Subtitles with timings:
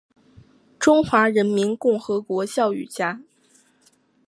[0.79, 3.21] 中华人民共和国教育家。